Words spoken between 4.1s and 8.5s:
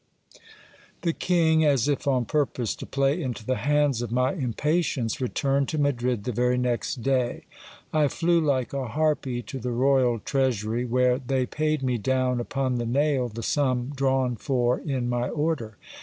my impatience, returned to Madrid the very next day. I flew